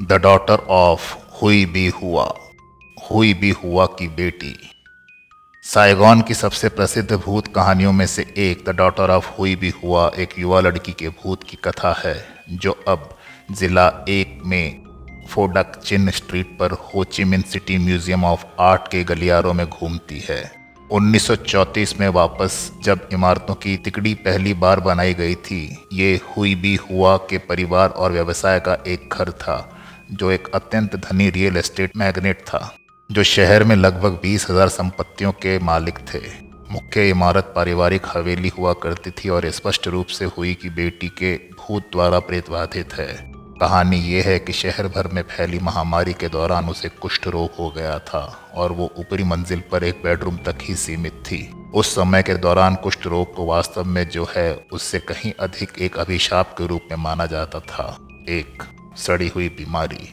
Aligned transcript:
The 0.00 0.12
daughter 0.12 0.58
of 0.70 1.14
हुई 1.42 1.64
B 1.66 1.86
हुआ 1.88 2.24
हुई 3.10 3.32
बी 3.34 3.50
हुआ 3.50 3.86
की 3.86 4.06
बेटी। 4.08 4.54
साइगॉन 5.64 6.20
की 6.20 6.34
सबसे 6.34 6.68
प्रसिद्ध 6.68 7.12
भूत 7.12 7.46
कहानियों 7.46 7.92
में 7.92 8.06
से 8.06 8.22
एक 8.38 8.64
द 8.68 8.74
डॉटर 8.76 9.10
ऑफ़ 9.10 9.28
हुई 9.38 9.56
बी 9.56 9.72
हुआ 9.82 10.10
एक 10.18 10.38
युवा 10.38 10.60
लड़की 10.60 10.92
के 10.92 11.08
भूत 11.08 11.42
की 11.42 11.56
कथा 11.64 11.92
है, 12.04 12.14
जो 12.50 12.72
अब 12.88 13.08
जिला 13.50 13.86
एक 14.08 14.40
में 14.46 14.82
फोडक 15.28 15.76
चिन्ह 15.76 16.10
स्ट्रीट 16.10 16.56
पर 16.58 16.72
Ho Chi Minh 16.72 17.42
city 17.42 17.78
museum 17.78 18.24
of 18.24 18.44
art 18.60 18.88
के 18.88 19.04
गलियारों 19.04 19.54
में 19.54 19.66
घूमती 19.66 20.22
है। 20.28 20.52
1934 20.90 21.98
में 22.00 22.08
वापस 22.08 22.70
जब 22.82 23.08
इमारतों 23.12 23.54
की 23.54 23.76
तिकड़ी 23.76 24.14
पहली 24.14 24.54
बार 24.54 24.80
बनाई 24.80 25.14
गई 25.14 25.34
थी, 25.34 25.86
ये 25.92 26.20
हुई 26.36 26.54
भी 26.54 26.74
हुआ 26.76 27.16
के 27.30 27.38
परिवार 27.38 27.88
और 27.88 28.12
व्यवसाय 28.12 28.60
का 28.60 28.78
एक 28.86 29.08
घर 29.12 29.30
था। 29.30 29.78
जो 30.12 30.30
एक 30.30 30.48
अत्यंत 30.54 30.96
धनी 30.96 31.28
रियल 31.30 31.56
एस्टेट 31.56 31.96
मैग्नेट 31.96 32.40
था, 32.42 32.74
जो 33.10 33.22
शहर 33.24 33.64
में 33.64 33.76
लगभग 33.76 34.18
बीस 34.22 34.46
हज़ार 34.50 34.68
संपत्तियों 34.68 35.32
के 35.32 35.58
मालिक 35.58 35.98
थे। 36.14 36.20
मुख्य 36.70 37.08
इमारत 37.10 37.52
पारिवारिक 37.56 38.06
हवेली 38.06 38.48
हुआ 38.48 38.72
करती 38.82 39.10
थी 39.10 39.28
और 39.28 39.50
स्पष्ट 39.50 39.88
रूप 39.88 40.06
से 40.08 40.24
हुई 40.36 40.54
की 40.54 40.70
बेटी 40.70 41.08
के 41.18 41.34
भूत 41.58 41.90
द्वारा 41.92 42.18
प्रेतबाधित 42.20 42.94
है। 42.94 43.12
कहानी 43.60 43.96
यह 43.96 44.24
है 44.24 44.38
कि 44.38 44.52
शहर 44.52 44.86
भर 44.86 45.08
में 45.08 45.22
फैली 45.22 45.58
महामारी 45.58 46.12
के 46.12 46.28
दौरान 46.28 46.68
उसे 46.68 46.88
कुष्ठ 47.00 47.26
रोग 47.28 47.50
हो 47.58 47.70
गया 47.70 47.98
था 47.98 48.20
और 48.54 48.72
वो 48.72 48.90
ऊपरी 48.98 49.24
मंजिल 49.24 49.62
पर 49.72 49.84
एक 49.84 50.00
बेडरूम 50.04 50.36
तक 50.36 50.58
ही 50.62 50.74
सीमित 50.76 51.22
थी। 51.26 51.48
उस 51.74 51.94
समय 51.94 52.22
के 52.22 52.34
दौरान 52.36 52.74
कुष्ठ 52.74 53.06
रोग 53.06 53.34
को 53.34 53.46
वास्तव 53.46 53.84
में 53.84 54.08
जो 54.08 54.28
है, 54.36 54.52
उससे 54.72 54.98
कहीं 55.00 55.32
अधिक 55.40 55.78
एक 55.78 55.98
अभिशाप 55.98 56.54
के 56.58 56.66
रूप 56.66 56.88
में 56.90 56.98
माना 56.98 57.26
जाता 57.26 57.60
था। 57.60 57.96
एक 58.28 58.62
सड़ी 58.96 59.28
हुई 59.28 59.48
बीमारी। 59.48 60.12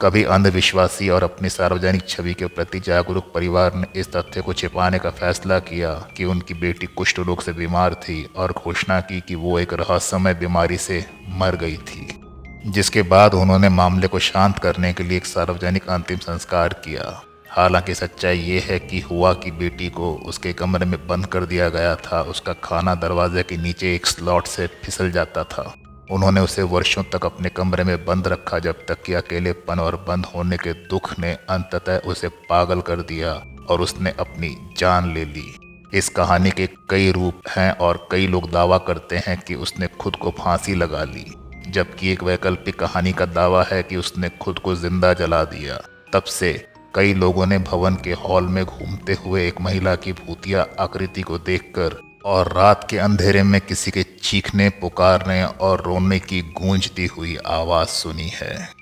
कभी 0.00 0.22
अंधविश्वासी 0.24 1.08
और 1.08 1.24
अपनी 1.24 1.48
सार्वजनिक 1.48 2.08
छवि 2.08 2.34
के 2.34 2.46
प्रति 2.46 2.80
जागरूक 2.80 3.32
परिवार 3.34 3.74
ने 3.74 3.86
इस 4.00 4.12
तथ्य 4.12 4.40
को 4.40 4.52
छिपाने 4.52 4.98
का 4.98 5.10
फैसला 5.10 5.58
किया 5.58 5.92
कि 6.16 6.24
उनकी 6.24 6.54
बेटी 6.54 6.86
कुष्ठ 6.86 7.18
रोग 7.18 7.42
से 7.42 7.52
बीमार 7.52 7.94
थी 7.94 8.24
और 8.36 8.52
घोषणा 8.52 9.00
की 9.00 9.20
कि 9.20 9.34
वो 9.34 9.58
एक 9.58 9.72
रहस्यमय 9.72 10.34
बीमारी 10.34 10.76
से 10.76 11.04
मर 11.28 11.56
गई 11.56 11.76
थी, 11.76 12.08
जिसके 12.66 13.02
बाद 13.02 13.34
उन्होंने 13.34 13.68
मामले 13.68 14.06
को 14.06 14.18
शांत 14.18 14.58
करने 14.58 14.92
के 14.92 15.02
लिए 15.02 15.16
एक 15.16 15.26
सार्वजनिक 15.26 15.88
अंतिम 15.88 16.18
संस्कार 16.18 16.72
किया। 16.84 17.20
हालाँकि 17.50 17.94
सच्चाई 17.94 18.38
ये 18.38 18.58
है 18.60 18.78
कि 18.78 19.00
हुआ 19.00 19.32
की 19.34 19.50
बेटी 19.50 19.88
को 19.90 20.14
उसके 20.26 20.52
कमरे 20.52 20.86
में 20.86 21.06
बंद 21.06 21.26
कर 21.26 21.44
दिया 21.44 21.68
गया 21.68 21.94
था। 21.96 22.20
उसका 22.22 22.52
खाना 22.52 22.94
दरवाजे 22.94 23.42
के 23.42 23.56
नीचे 23.56 23.94
एक 23.94 24.06
स्लॉट 24.06 24.46
से 24.46 24.66
फिसल 24.66 25.10
जाता 25.10 25.44
था। 25.44 25.74
उन्होंने 26.10 26.40
उसे 26.40 26.62
वर्षों 26.62 27.02
तक 27.04 27.24
अपने 27.26 27.48
कमरे 27.48 27.84
में 27.84 28.04
बंद 28.04 28.28
रखा, 28.28 28.58
जब 28.58 28.84
तक 28.88 29.02
कि 29.02 29.14
अकेलेपन 29.14 29.80
और 29.80 29.96
बंद 30.08 30.26
होने 30.26 30.56
के 30.56 30.72
दुख 30.72 31.18
ने 31.18 31.32
अंततः 31.50 31.98
उसे 32.06 32.28
पागल 32.28 32.80
कर 32.80 33.00
दिया 33.02 33.32
और 33.70 33.80
उसने 33.80 34.10
अपनी 34.20 34.56
जान 34.78 35.12
ले 35.14 35.24
ली। 35.24 35.46
इस 35.94 36.08
कहानी 36.08 36.50
के 36.50 36.66
कई 36.90 37.10
रूप 37.12 37.48
हैं 37.48 37.70
और 37.72 38.06
कई 38.12 38.26
लोग 38.26 38.50
दावा 38.50 38.78
करते 38.78 39.16
हैं 39.16 39.38
कि 39.40 39.54
उसने 39.54 39.86
खुद 40.00 40.16
को 40.16 40.30
फांसी 40.30 40.74
लगा 40.74 41.04
ली, 41.04 41.24
जबकि 41.68 42.12
एक 42.12 42.22
वैकल्पिक 42.22 42.78
कहानी 42.78 43.12
का 43.12 43.26
दावा 43.26 43.62
है 43.62 43.82
कि 43.82 43.96
उसने 43.96 44.28
खुद 44.40 44.58
को 44.58 44.74
ज़िंदा 44.74 45.12
जला 45.12 45.44
दिया। 45.44 45.80
तब 46.12 46.22
से 46.22 46.52
कई 46.94 47.14
लोगों 47.14 47.46
ने 47.46 47.58
भवन 47.58 47.94
के 47.94 48.12
हॉल 48.12 48.44
में 48.44 48.64
घूमते 48.64 49.14
हुए 49.14 49.46
एक 49.48 49.60
महिला 49.60 49.94
की 49.94 50.12
भूतिया 50.12 50.66
आकृति 50.80 51.22
को 51.22 51.38
देखकर 51.38 51.96
और 52.24 52.52
रात 52.52 52.86
के 52.90 52.98
अंधेरे 52.98 53.42
में 53.42 53.60
किसी 53.60 53.90
के 53.90 54.02
चीखने, 54.02 54.68
पुकारने 54.68 55.44
और 55.44 55.82
रोने 55.82 56.18
की 56.18 56.42
गूंजती 56.42 57.06
हुई 57.06 57.36
आवाज़ 57.46 57.88
सुनी 57.88 58.28
है। 58.28 58.77